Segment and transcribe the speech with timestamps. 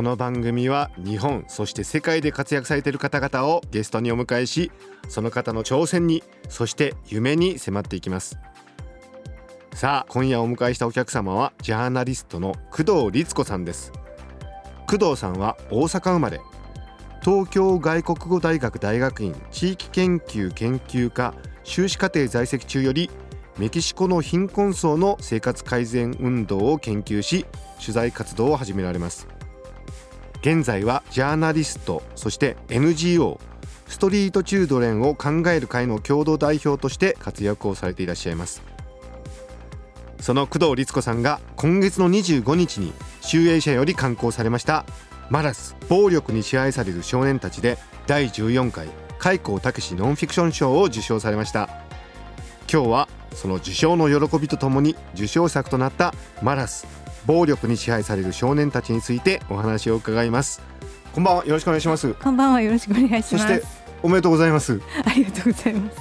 [0.00, 4.72] この番組は日本そして世界で活躍されている方々をゲストにお迎えし
[5.10, 8.38] その方の挑戦にそして夢に迫っていきます。
[9.74, 13.92] さあ今夜お迎えしたお客様はジャーナリストの工藤律子さんです。
[14.86, 16.40] 工藤さんは大阪生まれ
[17.22, 23.10] 東京外国語大学大学院地域研究研究科修士課程在籍中より
[23.58, 27.44] メキシコの貧困層の生活改善運動を研究し
[27.78, 29.28] 取材活動を始められます。
[30.40, 33.38] 現在はジャーナリストそして NGO
[33.88, 38.62] ストリートチュードレンを考える会の共同代表として活躍をされていらっしゃいます。
[40.20, 44.84] その工藤律子さんが今月の25日に集英社より刊行されました
[45.30, 51.68] マラス暴力に支配される少年たちで第14回開口武ノンフィクション賞を受賞されました。
[52.72, 56.86] 今日はその受賞の喜びとともに受賞作となったマラス
[57.26, 60.62] 暴力に支配される少年たちについてお話を伺います。
[61.12, 61.44] こんばんは。
[61.46, 62.14] よろしくお願いします。
[62.14, 62.60] こんばんは。
[62.62, 63.30] よろしくお願いします。
[63.30, 63.62] そして
[64.02, 64.80] おめでとうございます。
[65.04, 65.98] ありがとうございます。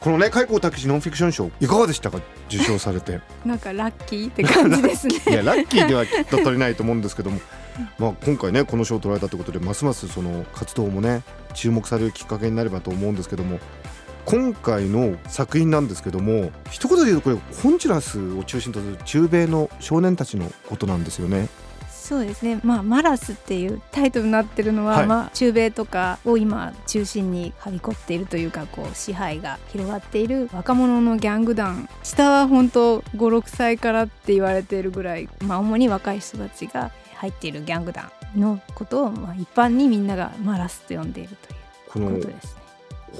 [0.00, 2.18] このね開口武ノンフィクション賞いかがでしたか？
[2.48, 3.20] 受賞されて。
[3.44, 5.14] なんかラッキーって感じですね。
[5.28, 7.40] いやラッキーではきっと取れないと思うんですけども。
[7.98, 11.22] まあ今回ねこの賞を取られたということでますますその活動もね
[11.54, 13.58] 注目されるきっかけになればと思うんですけども
[14.26, 21.48] 今回の作品なんですけども一言で言うとこれホンジュラスを中心とする中米の少年たちのことなんですよね。
[21.88, 41.36] そうですね、まあ、マラスっていうタイトルになってるのは、はい、まあ、中米とかを今中心にはびこっているというかこう支配が広がっている若者のギャング団下は本当56歳からって言われているぐらい、まあ、主に若い人たちが入っているギャング団のことを、まあ、一般にみんながマラスと呼んでいる
[41.90, 42.63] ということですね。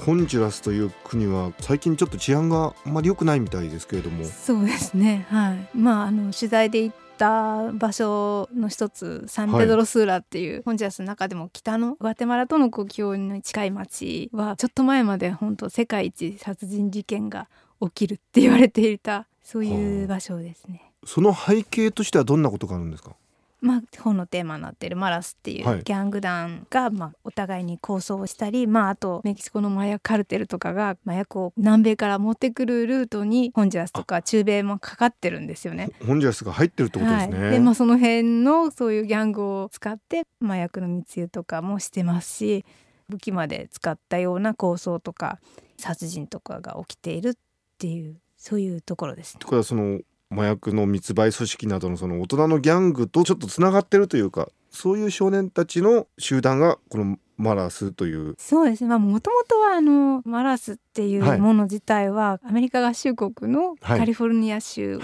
[0.03, 4.25] ホンジュラスという国は最近ちょっと治安があんまり良くないみたいですけれども。
[4.25, 5.25] そうですね。
[5.29, 5.77] はい。
[5.77, 17.47] まああの取材で行った場所の一つサンペドロスーラっていう、はい、ホンジュラスの中でも北のグアテマラとの国境に近い町はちょっと前まで本当世界一殺人事件が
[17.81, 23.15] 起きるって言われていたそういう場所ですね、その背景としてはどんなことがあるんですか？
[23.65, 35.89] まあ、本のテーマになっているマラスっていうギャング団が、まあ、お互いに抗争をしたり、まあ、あとメキシコの麻薬カルテルとかが麻薬を南米から持ってくるルートにホンジュラスとか中米もかかってるんですよね。
[36.05, 37.41] ホンジュラスが入ってるってことですね。
[37.41, 42.65] はい、でまあその辺のそういうギャングを使って麻薬の密輸とかもしてますし
[43.09, 45.39] 武器まで使ったような抗争とか
[45.77, 47.33] 殺人とかが起きているっ
[47.79, 49.39] ていうそういうところです、ね。
[49.39, 58.35] とかその麻薬の密売組織などのその大人のギャングとちょっとつながってるというかそういう少年たちの集団がこのマラスという。
[58.37, 58.89] そうですね。
[58.89, 64.99] まあもともとはあのマラスっていうもの自体は、アメリカ合衆国のカリフォルニア州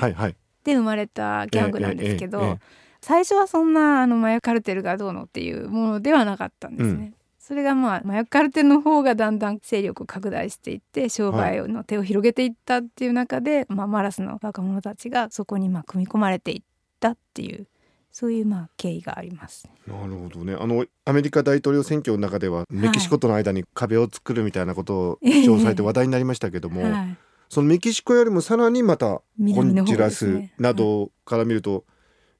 [0.64, 2.58] で生まれたギャングなんですけど、
[3.02, 6.94] 最初はそんなあの麻薬カルテルがどうのっていうものではなかったんですね。
[6.94, 7.16] うん
[7.52, 16.62] それがまあ麻薬カルテルの方がだんだん勢力を拡大していって商売の手を広げていったっていう中で、はい、まあ、マラスの若者たちがそこにまあ組み込まれていっ
[17.02, 17.68] たっていう
[18.10, 20.56] そういうまあ経緯があります、なるほどね。
[20.58, 27.18] あのアメリカ大統領選挙の中ではメキシコとの間に壁を作るみたいなことを 主張されて話題になりましたけども、はい、
[27.50, 31.84] そのメキシコよりもさらにまたホンジュラスなどから見ると、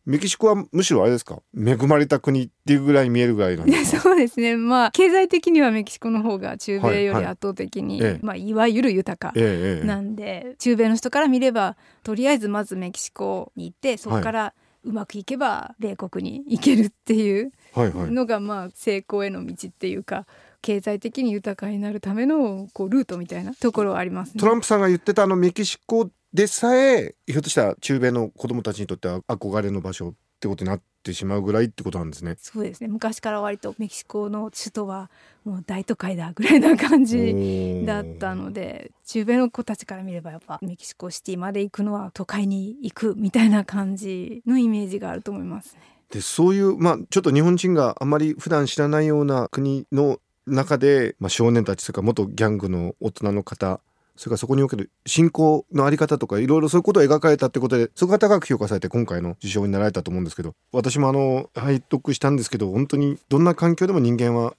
[0.06, 1.42] メキシコはむしろあれですか？
[1.56, 4.58] 恵まれた国っていうぐらい見えるぐらいなんですそうですね。
[4.58, 9.40] まあ経済的にはメキシコの方が中米より圧倒的に、はいはい、まあ、いわゆる豊か
[9.86, 14.54] なんで、ええ、中米の人から見ればとりあえずまずメキシコに行ってそこから
[14.84, 20.26] うまくいけば米国に行けるっていうのがまあ成功への道っていうか。
[20.64, 32.36] 経済的に豊かになるためのこうルートみたいなところはあります、ね、トランプさんが言ってたあのメキシコでさえひょっとしたら中米の子供たちにとっては憧れの場所ってことになってしまうぐらいってことなんですね。
[32.40, 35.12] そうですね昔から割とメキシコの首都は
[35.44, 45.82] もう大都会だぐらいな感じだったので中米の子たちから見ればやっぱメキシコシティまで行くのは都会に行くみたいな感じのイメージがあると思いますね。
[46.12, 53.80] でそういうまあちょっと日本人があまり普段知らないような国の中で、まあ、少年たちとか元ギャングの大人の方
[54.22, 64.54] それからそこにおける信仰のあり方とかいろいろそういうことを描かれたってことでそこが高く評価されて今回の受賞になられたと思うんですけど私もあの拝読したんですけど本当にどんな環境でも人間は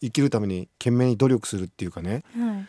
[0.00, 2.66] 生きるために懸命に努力するっていうかね、はい。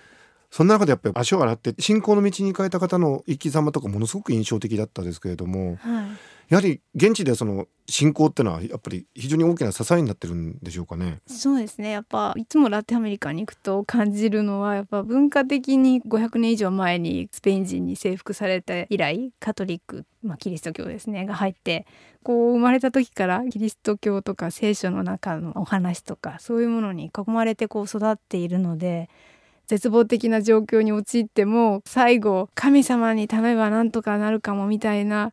[0.50, 6.06] そんな中でやっぱり足を洗って信仰の道に変えた方の生き様とかものすごく印象的だったですけれども、はい、
[6.52, 11.22] やはり現地でその信仰ってのはやっぱり非常に大きな支えになってるんでしょうかね。
[11.26, 21.86] そうですねやっぱいつもラテンアメリカに行くと感じるのはやっぱ文化的に500年以上前にスペイン人に征服されて以来カトリック、まあ、キリスト教ですねが入って
[22.22, 29.10] こう生まれた時からキリスト教とか聖書の中のお話とかそういうものに囲まれてこう育っているので。
[29.68, 35.32] 絶望的な状況に陥っても最後神様に頼めばなんとかなるかもみたいな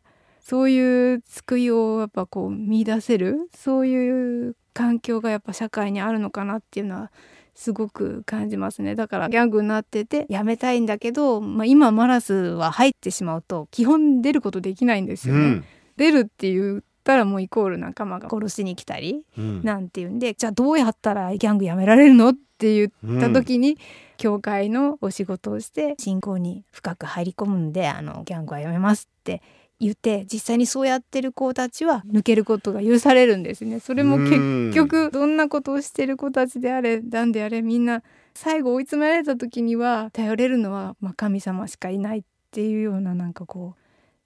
[0.49, 7.11] そういう救いをやっぱこう見出せるそういう環境がやっぱ社会にあるのかなっていうのは
[7.53, 8.95] すごく感じますね。
[8.95, 15.39] だからギャングになっててやめたいんだけど、まあ、今マラスは入ってしまうと基本出ることできないんですよね。
[15.41, 15.65] うん、
[15.97, 23.77] 出るって言ったらもうイコール仲間が殺しに来たり、なんていうんでじゃあどうやったらギャングやめられるのって言った時に、うん、
[24.17, 29.43] 教会のお仕事をして信仰に深く入り込むんであのギャングはやめますって
[29.79, 33.79] 言って実際にそうやってる子たちは抜けることが許されるんですね。
[33.79, 38.03] それも結局どんなことをしてる子たちであれ何であれみんな
[38.33, 43.81] 最後追い詰められた時には頼れるのは、まあ、神様しかいないっていうようななんかこう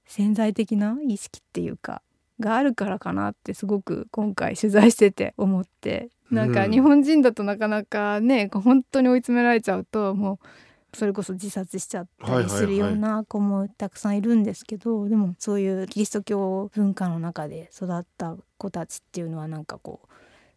[0.06, 2.02] 潜在的な意識っていうか
[2.40, 6.10] があるからかなってすごく今回取材してて思って。
[6.32, 10.48] なんか日本人だとなかなかね本当に追い詰められちゃうともう
[10.94, 20.08] それこそ自殺しちゃったりするような子もたくさんいるんですけど、でもそういうキリスト教文化の中で育った子たちっていうのはなんかこう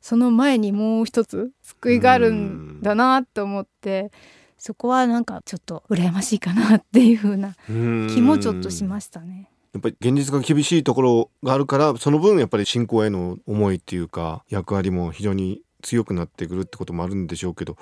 [0.00, 4.12] その前にもう一つ救いがあるんだなと思って
[4.58, 9.50] そこはなんかちょっと羨ましいかなっていう風な気もちょっとしましたね。
[9.72, 17.76] やっぱり現実が厳しいところがあるからその分やっぱり信仰への思いっていうか役割も非常に強くなってくるってこともあるんでしょうけど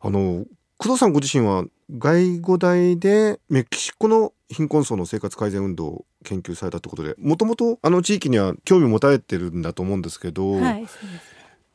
[0.00, 0.44] あの
[0.78, 1.64] 工藤さんご自身は
[1.98, 10.86] 外語大でメキシコの貧困層の生活改善運動を研究されたってことでもともとあの地域には興味を持たれてるんだと思うんですけど、はい、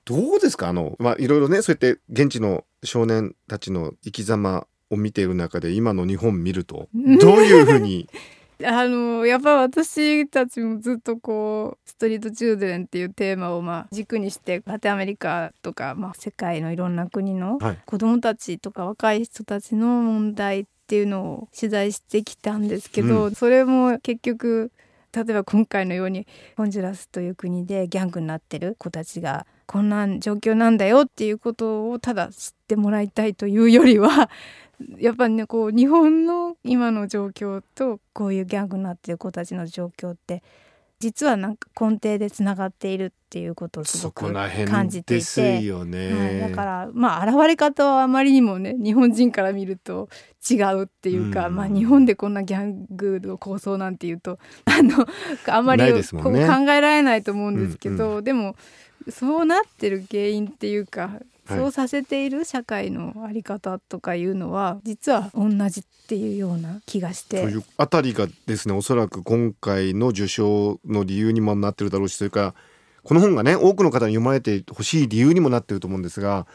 [0.06, 0.68] どうですか？
[0.70, 8.10] あの、まあ、いろいろねそうやって現地の少年たちの生き様を見ている中で今の日本見ると どういうふうに
[8.66, 24.72] あのやっぱ私たちもずっとこうストリートチューデンっていうテーマをまあ軸にしてラテンアメリカとか、まあ、世界のいろんな国の子どもたちとか若い人たちの問題っていうのを取材してきたんですけど、うん、それも結局
[25.14, 26.28] 例えば今回のように
[26.58, 34.30] ホンジュラスという国でギャングになってる子たちがこんな状況なんだよっていうことをただ知ってもらいたいというよりは
[34.98, 40.44] やっぱりねこう日本の今の状況とこういうギャングになってる子たちの状況って
[41.00, 50.10] 実はなんか根底でつながっているっていうことをすごく感じていて、ねはい、だからまあ現れ方はあまりにもね日本人から見ると
[50.50, 55.08] 違うっていうか、うん、まあ日本でこんなギャングの構想なんていうと あの
[55.48, 58.58] あんまりこう考えられないと思うんですけど、うんうん、でも
[59.10, 61.12] そうなってる原因っていうか
[61.56, 67.44] そうさせている社会の在り方とかいうのは実は同じっていうような気がして。
[67.44, 72.56] というあたりがですねおそらく今回の受賞の理由にもなってるだろうしそれから
[73.04, 76.48] この本がね多くの方に読まれてほしい理由にもなってると思うんですが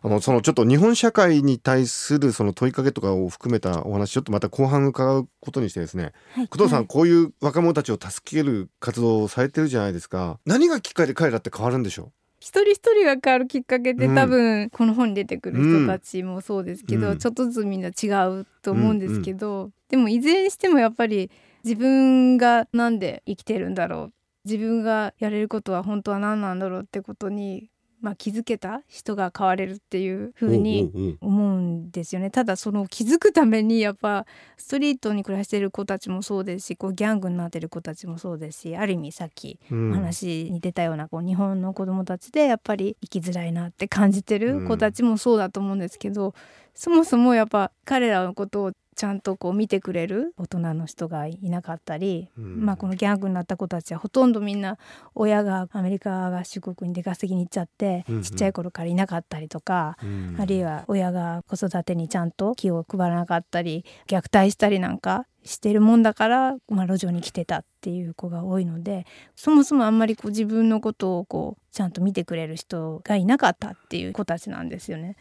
[0.00, 10.38] あのそのちょっと日本社会に対するその問いかけとかを含めたお話ちょっとまた後半伺うことにしてですね、はい、工藤さん、はい、こういう若者たちを助ける活動をされてるじゃないですか。
[10.46, 12.12] 何がきっかけで彼らって変わるんでしょう？
[12.40, 21.30] 一人一人が変わるきっかけって多分この本に出てくる人たちもそうですけど、うん、ちょっとずつみんな違うと思うんですけど、うんうん、でもいずれにしてもやっぱり
[21.64, 24.12] 自分が何で生きてるんだろう。
[24.44, 27.68] 自分がやれることは本当は何なんだろうってことに
[28.00, 32.30] まあ、気づけた人が変われるっていうふうに思うんですよね。
[32.30, 34.26] ただその気づくためにやっぱ
[34.56, 46.34] ストリートに暮らしてる子たちもそうですしこうギャングになってる子たちもそうですしある意味さっき話に出たようなこう日本の子どもたちでやっぱり生きづらいなって感じてる子たちもそうだと思うんですけど、
[46.74, 54.76] そもそもやっぱ彼らのことをちゃんとこう見てくれる大人の人がいなかったり、うん、まあこのギャングになった子たちはほとんどみんな
[55.14, 75.14] 親がアメリカ合衆国に出稼ぎに行っちゃって、うんうん、ちっちゃい頃からいなかったりとか、うん、あるいは親が子育てにちゃんと気を配らなかったり虐待したりなんかしてるもんだから、まあ、路上に来てたっていう子が多いのでそもそもあんまりこう自分のことをこうちゃんと見てくれる人がいなかったっていう子たちなんですよね。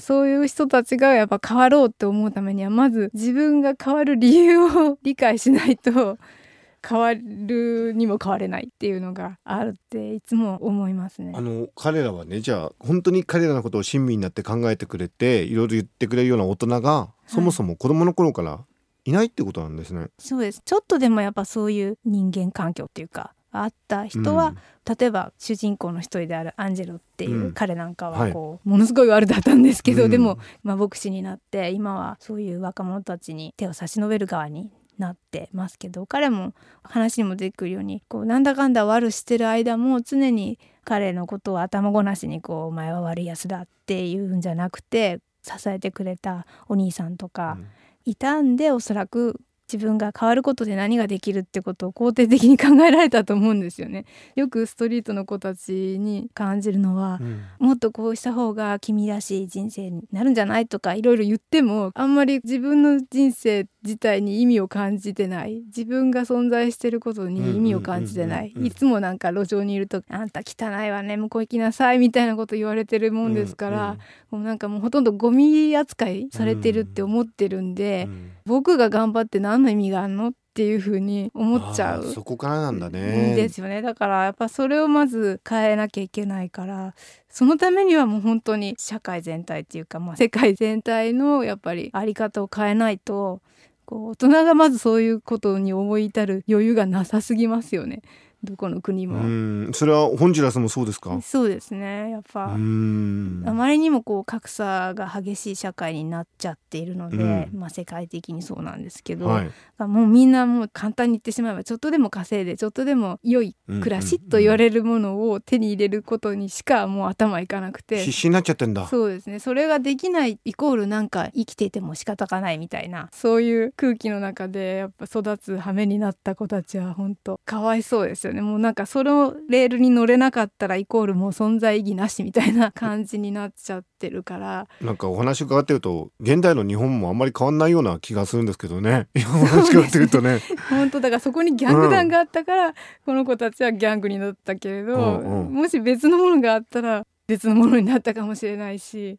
[0.00, 6.18] そういう人たちがやっぱ変わろうって思うためにはまず自分が変わる理由を 理解しないと
[6.86, 11.32] 変わるにも変われないっていうのがあるっていつも思いますね。
[11.34, 18.64] あの彼らはねじゃあ本当に彼らのことを親身になって考えてくれていろいろ言ってくれるような大人が、そもそも子供の頃から
[19.04, 20.08] いないってことなんですね。
[20.18, 24.50] そうですちょっとでもやっぱそういう人間環境っていうかあった人は、う
[24.92, 36.52] ん、例えば主人公の一人であるアンジェロっていう彼なんかはこう、はい、ものすごい悪だったんですけど、うん、でも、まあ、牧師になって今はそういう若者たちに手を差し伸べる側になってますけど彼も
[36.82, 47.58] 話にも出てくるようにこうなんだかんだ悪してる間も常に彼のことを頭ごなしにこう「お前は悪いやつだ」っていうんじゃなくて支えてくれたお兄さんとか
[48.04, 49.40] いたんで、うん、おそらく
[49.72, 54.04] 自分が変わることで何ができるってことを肯定的に考えられたと思うんですよね。
[54.34, 65.62] よくストリートの子たちに感じるのは、うん、もっとこうした方が君らしい人生になるんじゃないとかいろいろ言ってもあんまり自分の人生自体に意味を感じてない。
[65.66, 68.52] 自分が存在してることに意味を感じてない。
[68.62, 73.96] いつもなんか路上にいると「あんた汚いわね向こう行きなさい」みたいなこと言われてるもんですから、
[74.30, 78.08] もうなんかもうほとんどゴミ扱いされてるって思ってるんで、
[78.44, 86.94] 僕が頑張って何の意味があるのっていうふうに思っちゃうそこからなんだねですよねだからやっぱそれをまず変えなきゃいけないから
[87.28, 93.40] そのためにはもう本当に社会全体っていうか、まあ、世界全体のやっぱり在り方を変えないと
[93.84, 98.02] こう大人がまずそういうことに思い至る余裕がなさすぎますよね。
[98.42, 99.72] どこの国も。
[99.72, 101.20] それはホンジュラスもそうですか？
[101.22, 102.10] そうですね。
[102.10, 102.44] やっぱ。
[102.52, 109.50] あまりにもこう格差が激しい社会になっちゃっているので、まあ世界的にそうなんですけど、はい、
[109.82, 117.98] もうみんなもう簡単に言ってしまえばちょっとでも稼いでちょっとでも良い暮らしと言われるものを手に入れることにしかもう頭いかなくて。
[118.00, 118.74] 必死になっちゃってん。
[118.74, 119.38] だそうですね。
[119.38, 128.42] それができないイコールなんか生きていても仕方がないみたいなそういう空気の中でやっぱ育つ羽目になった子たちは本当かわいそうですよよね。
[128.42, 134.66] もうなんかそのレールに乗れなかったらイコールもう存在意義なしみたいな感じになっちゃってるから。
[134.80, 139.08] なんかお話伺ってると現代の日本もあんまり変わんないような気がするんですけどね。
[139.16, 140.40] お話伺ってるとね。
[140.70, 149.18] 本当だからそこにギャング団があったから、うん、この子たちはギャングになったけれど、うんうん、もし別のものがあったら別のものになったかもしれないし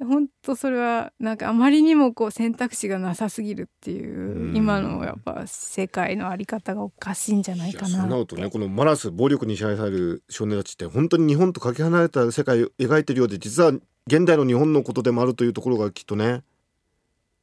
[0.00, 13.68] 本当それはなんかあまりにもこう選択肢がなさすぎるっていう今のやっぱ世界のあり方がおかしいんじゃないかなそうなるとねこのマラス暴力に支配される少年たちって本当に日本とかけ離れた世界を描いてるようで実は
[14.06, 16.42] 現代の日本のことでもあるというところがきっとね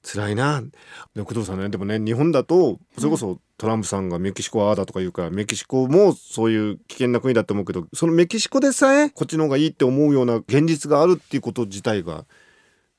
[0.03, 0.63] 辛いな。
[1.15, 12.25] で工藤さんねでもね日本だとそれこそトランプさんがメキシコはああだとか言うからメキシコもそういう危険な国だと思うけどそのメキシコでさえこっちの方がいいって思うような現実があるっていうこと自体が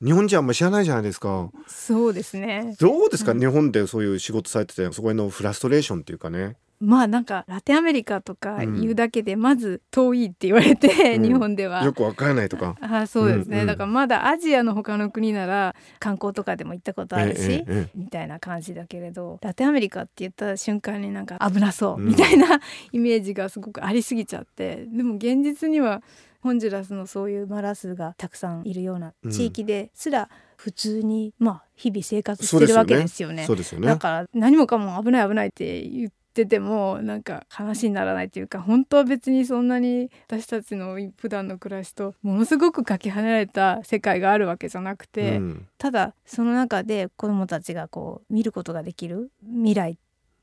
[0.02, 1.50] 日本人あんまり知らないじゃないですか。
[1.68, 2.74] そうですね。
[2.80, 6.56] どうですか、うん、日本でそういう仕事されててそこへのフラストレーションっていうかね。
[6.80, 12.74] まあなんかラテンアメリカとか言うだけでまず遠いって言われて、うん、日本では、よくわからないとか。
[12.80, 22.58] あそうですね、うんうん、だからまだアジアの他の国なら観光とかでも行ったことあるし、みたいな感じだけれどラテンアメリカって言った瞬間になんか危なそうみたいな、
[22.90, 26.02] イメージがすごくありすぎちゃってでも現実には
[26.42, 33.44] ホンジュラスのそういうマラスがたくさんいるような地域ですら、普通にまあ日々生活してるわけですよね。
[33.46, 33.86] そうですよね。
[33.86, 49.96] だから何もかも危ない危ないって言っててもなんか話にならないというか本当は別にそんなに私たちの普段の暮らしとものすごくかけ離れた世界があるわけじゃなくて、うん、ただその中で子どもたちがこう見ることができる未来っ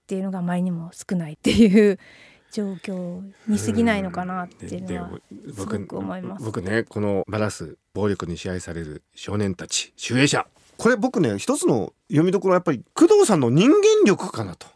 [0.06, 1.98] ていうのがあまりにも少ないっていう
[2.52, 5.10] 状況に過ぎないのかなっていうのは
[5.54, 6.46] すごく思います。
[6.46, 10.48] 僕ねこのバラす暴力に支配される少年たち守衛者。
[10.78, 14.68] これ僕ね一つの読みどころはやっぱり工藤さんの人間力かなと。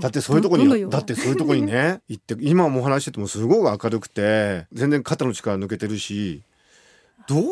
[0.00, 6.42] だってそういうとこにだってそういうとこにね 行って今もお話しててもすごく明るくて全然肩の力抜けてるし
[7.28, 7.42] どう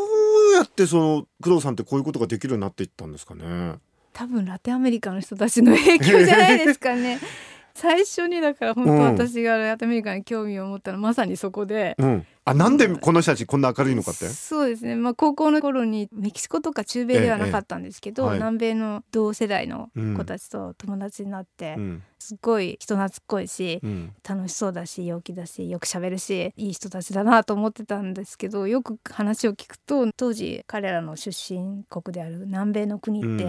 [0.55, 3.77] やってその工藤さんってこういうことができるようになっていったんですかね。
[4.13, 7.19] 多分ラテンアメリカの人たちの影響じゃないですかね
[7.75, 14.27] 最初にだから本当私がラテンアメリカに興味を持ったのはまさにそこで、うん、あなんでこの人たちこんな明るいのかって？
[14.29, 33.47] そうですね、まあ、高校の頃にメキシコとか中米ではなかったんですけど、ええはい、南米の同世代の子たちと友達になって、うん、すっごい人懐っこいし、うん、楽しそうだし陽気だしよく喋るしいい人たちだなと思ってたんですけどよく話を聞くと当時彼らの出身国である南米の国って、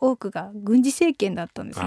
[0.00, 1.84] 多くが軍事政権だったんですね。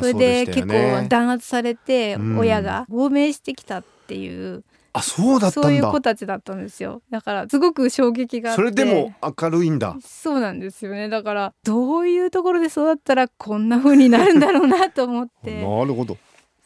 [0.00, 4.64] それで結構弾圧されて親が亡命してきたっていう
[4.98, 7.02] あそうだったそういう子たちだったんですよ。
[7.10, 9.96] だからすごく衝撃がそれでも明るいんだ。
[10.00, 11.08] そうなんですよね。
[11.08, 15.54] だからどういうところで育ったらこんな風になるんだろうなと思って。
[15.62, 16.16] なるほど。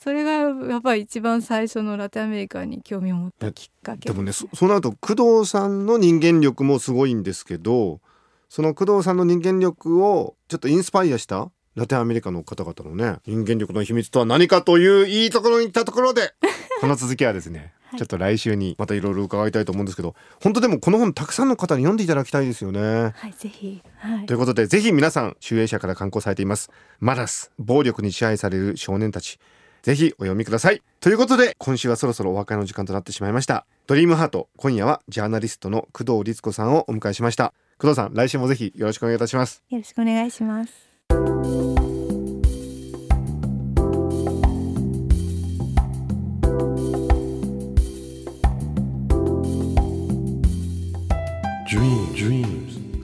[0.02, 4.08] それがやっぱり一番最初のラテンアメリカに興味を持ったきっかけ。
[4.08, 8.00] でもねそその後工藤さんの人間力もすごいんですけど
[8.48, 16.34] その工藤さんの人間力をちょっとインスパイアしたラテンアメリカの方々のね人間力の秘密とは何かといういいところに行ったところで
[16.80, 23.12] この続きはですねはい、ちょっと来週にまたいろいろ伺いたいと思うんですけど本当でもこの本たくさんの方に読んでいただきたいですよね。
[23.14, 26.70] はいぜひ、はい、ということでぜひ皆さん集英社から刊行されています。
[27.00, 29.38] マラス暴力に支配される少年たち。
[29.82, 30.80] ぜひお読みください。
[31.00, 33.66] ということで今週はそろそろお別れの時間となってしまいました。
[33.86, 34.48] ドリームハート。
[34.56, 37.52] 今夜はジャーナリストの工藤律子さんをお迎えしました。
[37.78, 39.62] 工藤さん来週もぜひよろしくお願いいたします。
[39.70, 41.81] よろしくお願いします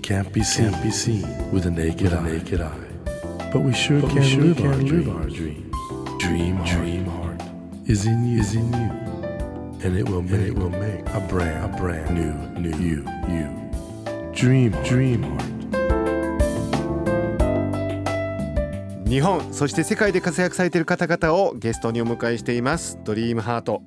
[0.08, 2.72] can't be seen, can't be seen with a naked, with a naked eye.
[2.72, 3.50] eye.
[3.52, 5.76] But we sure but can, we sure live, can our live our dreams.
[6.18, 7.42] Dream, dream heart
[7.84, 8.90] is in you, is in you,
[9.84, 13.48] and it will make, it will make a brand, a brand new, new you, you.
[14.32, 15.44] Dream, dream heart.
[19.06, 23.82] 日本そして世界で活躍されている方々をゲストにお迎えしていますドリームハート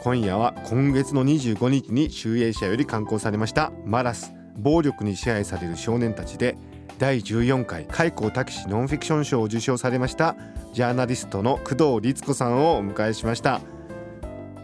[0.00, 6.56] 今夜は今月の25日に集英社より刊行されましたマラス暴力に支配される少年たちで
[6.98, 10.36] 第14回開口拓司ノンフィクション賞を受賞されました
[10.72, 13.60] ジャーナリストの工藤律子さんをお迎えしました。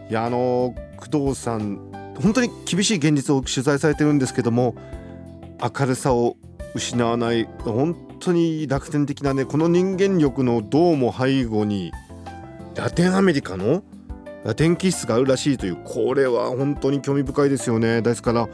[0.09, 1.79] いやあの工藤さん
[2.21, 4.75] 本当に厳しい現実を取材されてるんですけども
[5.61, 6.37] 明るさを
[6.75, 11.91] 失わない本当に楽天的なねこの人間力のどうも背後に
[12.75, 13.83] ラテンアメリカの
[14.43, 18.01] ラテン気質があるらしいというこれは本当に興味深いですよね。
[18.01, 18.47] ですから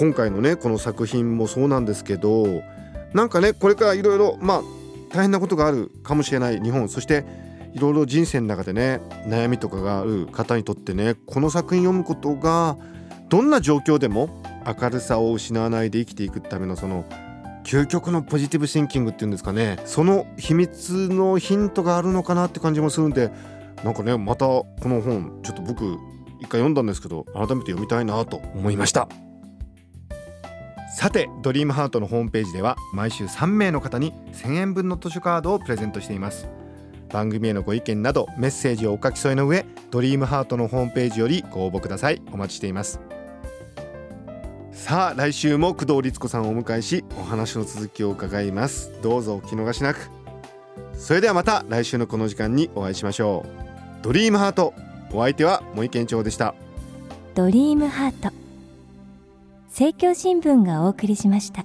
[0.00, 2.62] 今回のねこの作品もそうなんですけど
[3.12, 4.62] なんかねこれからいろいろまあ
[5.10, 7.26] 大変なことがあるかもしれない日本そして
[7.74, 12.78] いろいろ人生の中でね悩みとかがある方にとってねこの作品読むことが
[13.28, 17.04] どんな状況でも明るさを失わないで生きていくためのその
[17.64, 23.30] 究極のポジティブシンキングっていうんですかねその秘密のヒントがあるのかなって感じもするんで
[23.84, 25.98] なんかねまたこの本ちょっと僕
[26.38, 29.06] 一回読んだんですけど改めて読みたいなと思いました。
[31.00, 36.46] さてドリームハートのホームページでは毎週3名の方に1000円分の図書カードをプレゼントしています。
[37.08, 42.20] 番組へのご意見などメッセージをお書き添えの上ドリームハートのホームページよりご応募ください。
[42.32, 43.00] お待ちしています。
[44.72, 48.92] さあ来週も工藤律子さんをお迎えしお話の続きを伺います。
[49.00, 50.10] どうぞお聞き逃しなく。
[50.92, 54.04] それではまた来週のこの時間にお会いしましょう。
[54.04, 54.74] ドリームハート
[55.14, 56.54] お相手は森健長でした。
[57.34, 58.39] ドリームハート。
[59.70, 61.64] 政教新聞がお送りしました。